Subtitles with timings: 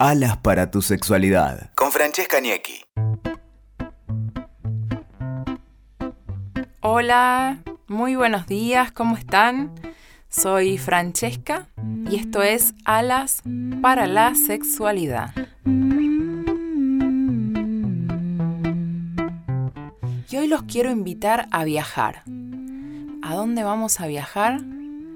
[0.00, 1.70] Alas para tu sexualidad.
[1.76, 2.84] Con Francesca Niecki.
[6.80, 9.72] Hola, muy buenos días, ¿cómo están?
[10.28, 11.68] Soy Francesca
[12.10, 13.42] y esto es Alas
[13.80, 15.32] para la Sexualidad.
[20.28, 22.24] Y hoy los quiero invitar a viajar.
[23.22, 24.60] ¿A dónde vamos a viajar?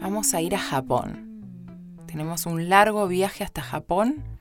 [0.00, 1.28] Vamos a ir a Japón.
[2.06, 4.31] Tenemos un largo viaje hasta Japón.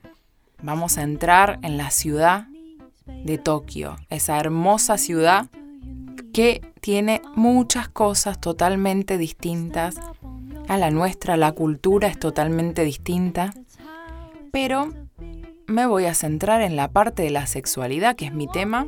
[0.63, 2.47] Vamos a entrar en la ciudad
[3.05, 5.49] de Tokio, esa hermosa ciudad
[6.33, 9.95] que tiene muchas cosas totalmente distintas
[10.67, 13.53] a la nuestra, la cultura es totalmente distinta,
[14.51, 14.93] pero
[15.67, 18.87] me voy a centrar en la parte de la sexualidad, que es mi tema,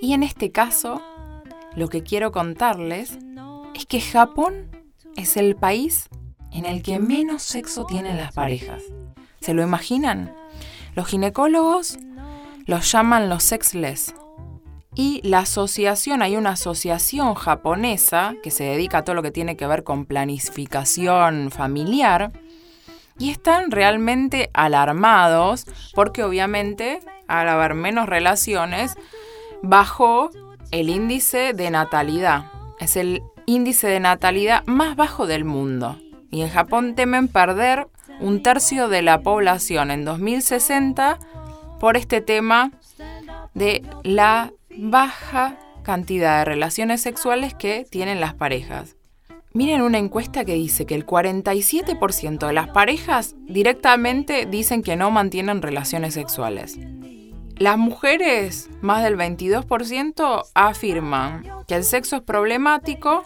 [0.00, 1.02] y en este caso
[1.76, 3.18] lo que quiero contarles
[3.74, 4.70] es que Japón
[5.16, 6.08] es el país
[6.52, 8.82] en el que menos sexo tienen las parejas.
[9.40, 10.39] ¿Se lo imaginan?
[10.94, 11.98] Los ginecólogos
[12.66, 14.14] los llaman los sexless.
[14.94, 19.56] Y la asociación, hay una asociación japonesa que se dedica a todo lo que tiene
[19.56, 22.32] que ver con planificación familiar.
[23.18, 28.96] Y están realmente alarmados porque obviamente al haber menos relaciones
[29.62, 30.30] bajó
[30.70, 32.46] el índice de natalidad.
[32.80, 35.98] Es el índice de natalidad más bajo del mundo.
[36.30, 37.88] Y en Japón temen perder
[38.20, 41.18] un tercio de la población en 2060
[41.78, 42.72] por este tema
[43.54, 48.96] de la baja cantidad de relaciones sexuales que tienen las parejas.
[49.52, 55.10] Miren una encuesta que dice que el 47% de las parejas directamente dicen que no
[55.10, 56.78] mantienen relaciones sexuales.
[57.56, 63.24] Las mujeres, más del 22%, afirman que el sexo es problemático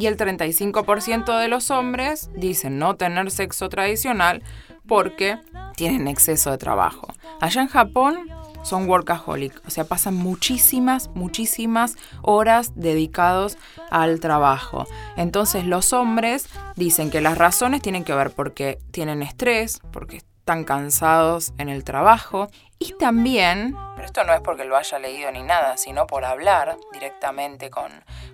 [0.00, 4.42] y el 35% de los hombres dicen no tener sexo tradicional
[4.86, 5.38] porque
[5.76, 7.08] tienen exceso de trabajo.
[7.40, 8.28] Allá en Japón
[8.62, 13.58] son workaholic, o sea, pasan muchísimas, muchísimas horas dedicados
[13.90, 14.86] al trabajo.
[15.16, 20.64] Entonces los hombres dicen que las razones tienen que ver porque tienen estrés, porque están
[20.64, 22.48] cansados en el trabajo
[22.78, 26.78] y también, pero esto no es porque lo haya leído ni nada, sino por hablar
[26.92, 27.92] directamente con,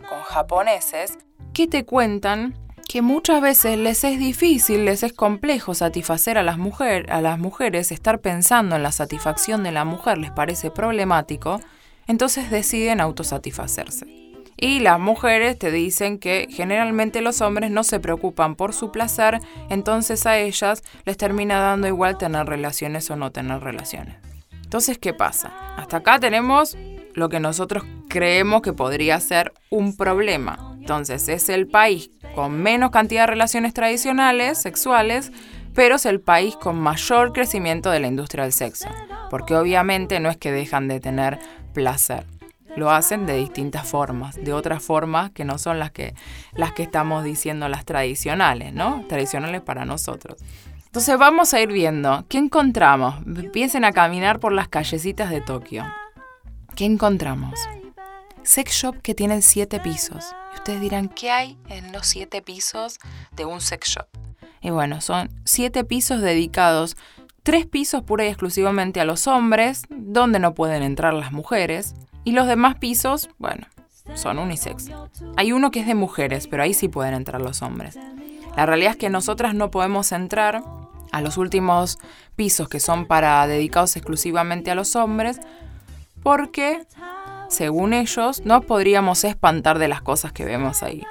[0.08, 1.18] con japoneses,
[1.56, 2.54] que te cuentan
[2.86, 6.58] que muchas veces les es difícil, les es complejo satisfacer a las,
[7.08, 11.62] a las mujeres, estar pensando en la satisfacción de la mujer les parece problemático,
[12.06, 14.04] entonces deciden autosatisfacerse.
[14.58, 19.40] Y las mujeres te dicen que generalmente los hombres no se preocupan por su placer,
[19.70, 24.16] entonces a ellas les termina dando igual tener relaciones o no tener relaciones.
[24.62, 25.54] Entonces, ¿qué pasa?
[25.78, 26.76] Hasta acá tenemos
[27.14, 30.66] lo que nosotros creemos que podría ser un problema.
[30.86, 35.32] Entonces, es el país con menos cantidad de relaciones tradicionales, sexuales,
[35.74, 38.86] pero es el país con mayor crecimiento de la industria del sexo.
[39.28, 41.41] Porque obviamente no es que dejan de tener
[41.74, 42.24] placer.
[42.76, 46.14] Lo hacen de distintas formas, de otras formas que no son las que,
[46.52, 49.04] las que estamos diciendo las tradicionales, ¿no?
[49.08, 50.36] Tradicionales para nosotros.
[50.84, 53.16] Entonces vamos a ir viendo qué encontramos.
[53.26, 55.84] Empiecen a caminar por las callecitas de Tokio.
[56.76, 57.58] ¿Qué encontramos?
[58.46, 60.24] Sex shop que tienen siete pisos.
[60.54, 62.98] Y ustedes dirán, ¿qué hay en los siete pisos
[63.32, 64.06] de un sex shop?
[64.60, 66.96] Y bueno, son siete pisos dedicados,
[67.42, 72.32] tres pisos pura y exclusivamente a los hombres, donde no pueden entrar las mujeres, y
[72.32, 73.66] los demás pisos, bueno,
[74.14, 74.90] son unisex.
[75.36, 77.98] Hay uno que es de mujeres, pero ahí sí pueden entrar los hombres.
[78.56, 80.62] La realidad es que nosotras no podemos entrar
[81.12, 81.98] a los últimos
[82.36, 85.40] pisos que son para dedicados exclusivamente a los hombres
[86.22, 86.84] porque
[87.48, 91.04] según ellos, no podríamos espantar de las cosas que vemos ahí.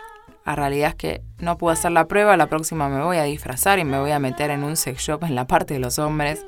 [0.46, 3.80] La realidad es que no puedo hacer la prueba, la próxima me voy a disfrazar
[3.80, 6.46] y me voy a meter en un sex shop en la parte de los hombres.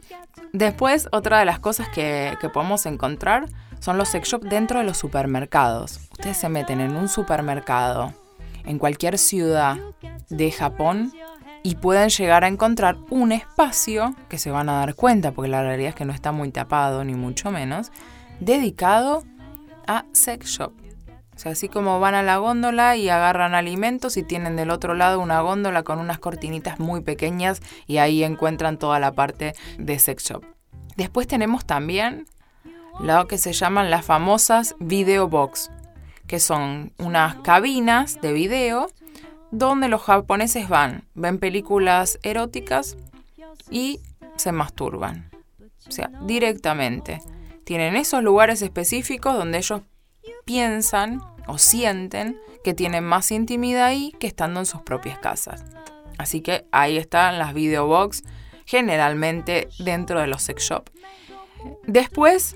[0.54, 3.48] Después, otra de las cosas que, que podemos encontrar
[3.80, 6.00] son los sex shops dentro de los supermercados.
[6.12, 8.14] Ustedes se meten en un supermercado
[8.66, 9.78] en cualquier ciudad
[10.30, 11.12] de Japón
[11.64, 15.64] y pueden llegar a encontrar un espacio que se van a dar cuenta, porque la
[15.64, 17.92] realidad es que no está muy tapado, ni mucho menos,
[18.40, 19.24] dedicado
[19.88, 20.74] a sex shop.
[21.36, 24.96] O sea, así como van a la góndola y agarran alimentos y tienen del otro
[24.96, 30.00] lado una góndola con unas cortinitas muy pequeñas y ahí encuentran toda la parte de
[30.00, 30.44] sex shop.
[30.96, 32.26] Después tenemos también
[33.00, 35.70] lo que se llaman las famosas video box,
[36.26, 38.88] que son unas cabinas de video
[39.52, 42.98] donde los japoneses van, ven películas eróticas
[43.70, 44.00] y
[44.38, 45.30] se masturban.
[45.88, 47.22] O sea, directamente
[47.68, 49.82] tienen esos lugares específicos donde ellos
[50.46, 55.66] piensan o sienten que tienen más intimidad ahí que estando en sus propias casas.
[56.18, 58.24] Así que ahí están las videobox
[58.66, 60.94] generalmente dentro de los sex shops.
[61.86, 62.56] Después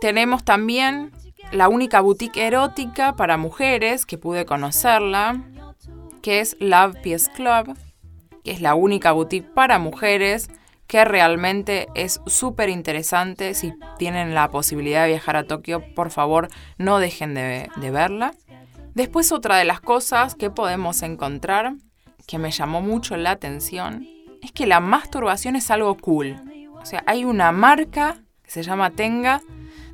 [0.00, 1.12] tenemos también
[1.52, 5.44] la única boutique erótica para mujeres que pude conocerla,
[6.22, 7.76] que es Love Peace Club,
[8.42, 10.48] que es la única boutique para mujeres
[10.94, 13.54] que realmente es súper interesante.
[13.54, 18.32] Si tienen la posibilidad de viajar a Tokio, por favor no dejen de, de verla.
[18.94, 21.74] Después otra de las cosas que podemos encontrar,
[22.28, 24.06] que me llamó mucho la atención,
[24.40, 26.36] es que la masturbación es algo cool.
[26.80, 29.42] O sea, hay una marca que se llama Tenga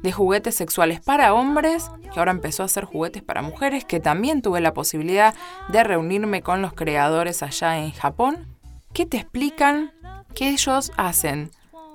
[0.03, 4.43] de juguetes sexuales para hombres, que ahora empezó a hacer juguetes para mujeres, que también
[4.43, 5.35] tuve la posibilidad
[5.71, 8.49] de reunirme con los creadores allá en Japón,
[8.93, 9.93] que te explican
[10.35, 11.51] que ellos hacen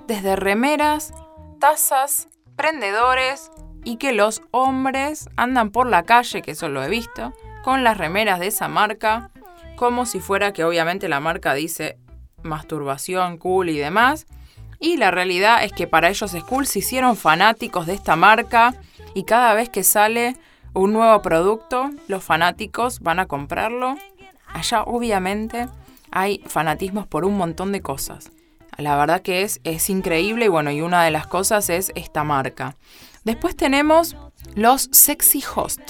[0.07, 1.13] desde remeras,
[1.59, 3.51] tazas, prendedores
[3.83, 7.33] y que los hombres andan por la calle, que eso lo he visto,
[7.63, 9.31] con las remeras de esa marca,
[9.75, 11.97] como si fuera que obviamente la marca dice
[12.43, 14.27] masturbación, cool y demás.
[14.79, 18.75] Y la realidad es que para ellos es cool, se hicieron fanáticos de esta marca
[19.13, 20.35] y cada vez que sale
[20.73, 23.95] un nuevo producto, los fanáticos van a comprarlo.
[24.47, 25.67] Allá obviamente
[26.15, 28.31] hay fanatismos por un montón de cosas.
[28.77, 32.23] La verdad que es, es increíble y bueno, y una de las cosas es esta
[32.23, 32.77] marca.
[33.25, 34.15] Después tenemos
[34.56, 35.81] los sexy host.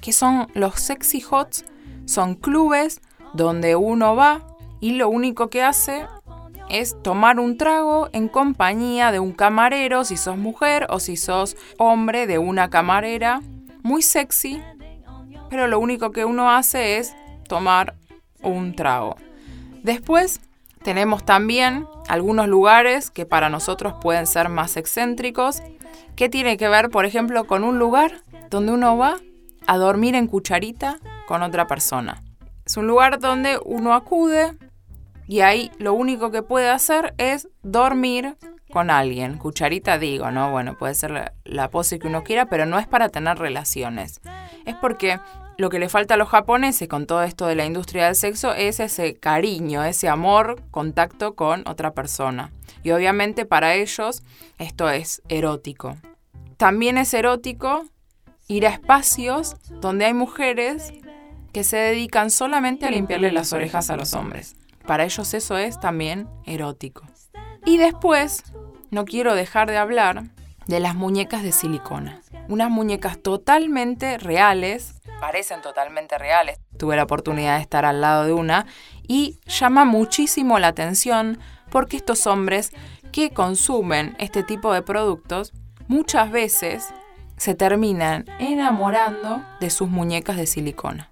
[0.00, 1.64] que son los sexy hots?
[2.06, 3.00] Son clubes
[3.34, 4.46] donde uno va
[4.80, 6.06] y lo único que hace
[6.70, 11.56] es tomar un trago en compañía de un camarero, si sos mujer o si sos
[11.78, 13.42] hombre, de una camarera
[13.82, 14.62] muy sexy,
[15.50, 17.14] pero lo único que uno hace es
[17.46, 17.94] tomar
[18.42, 19.16] un trago.
[19.82, 20.40] Después
[20.82, 25.62] tenemos también algunos lugares que para nosotros pueden ser más excéntricos,
[26.14, 29.16] que tiene que ver, por ejemplo, con un lugar donde uno va
[29.66, 32.22] a dormir en cucharita con otra persona.
[32.64, 34.56] Es un lugar donde uno acude
[35.28, 38.36] y ahí lo único que puede hacer es dormir
[38.72, 39.38] con alguien.
[39.38, 40.50] Cucharita digo, ¿no?
[40.50, 44.20] Bueno, puede ser la, pose que uno quiera, pero no es para tener relaciones.
[44.64, 45.18] Es porque
[45.58, 48.52] lo que le falta a los japoneses con todo esto de la industria del sexo
[48.52, 52.52] es ese cariño, ese amor, contacto con otra persona.
[52.82, 54.22] Y obviamente para ellos
[54.58, 55.96] esto es erótico.
[56.56, 57.86] También es erótico
[58.48, 60.92] ir a espacios donde hay mujeres
[61.52, 64.56] que se dedican solamente a limpiarle las orejas a los hombres.
[64.86, 67.04] Para ellos eso es también erótico.
[67.64, 68.44] Y después,
[68.90, 70.24] no quiero dejar de hablar
[70.66, 72.20] de las muñecas de silicona.
[72.48, 76.58] Unas muñecas totalmente reales, parecen totalmente reales.
[76.76, 78.66] Tuve la oportunidad de estar al lado de una
[79.06, 81.38] y llama muchísimo la atención
[81.70, 82.72] porque estos hombres
[83.12, 85.52] que consumen este tipo de productos
[85.88, 86.84] muchas veces
[87.36, 91.10] se terminan enamorando de sus muñecas de silicona.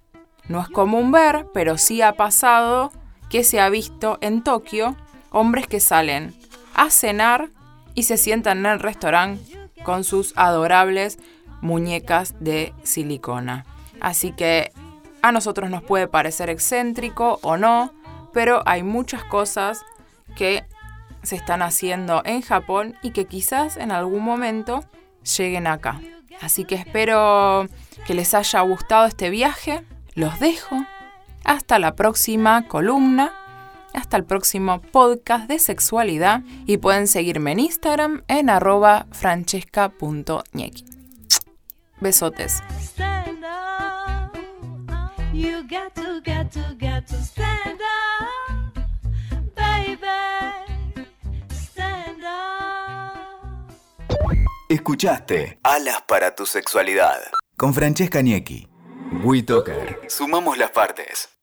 [0.49, 2.93] No es común ver, pero sí ha pasado
[3.31, 4.97] que se ha visto en Tokio
[5.31, 6.35] hombres que salen
[6.75, 7.51] a cenar
[7.95, 11.19] y se sientan en el restaurante con sus adorables
[11.61, 13.65] muñecas de silicona.
[14.01, 14.73] Así que
[15.23, 17.93] a nosotros nos puede parecer excéntrico o no,
[18.33, 19.83] pero hay muchas cosas
[20.37, 20.65] que
[21.23, 24.85] se están haciendo en Japón y que quizás en algún momento
[25.37, 26.01] lleguen acá.
[26.41, 27.67] Así que espero
[28.07, 29.85] que les haya gustado este viaje.
[30.15, 30.85] Los dejo
[31.45, 33.33] hasta la próxima columna,
[33.95, 40.85] hasta el próximo podcast de sexualidad y pueden seguirme en Instagram en arroba francesca.ñequi.
[42.01, 42.63] Besotes.
[54.69, 57.21] Escuchaste Alas para tu sexualidad
[57.57, 58.69] con Francesca Niecki.
[59.23, 60.01] WeToker.
[60.09, 61.35] Sumamos las partes.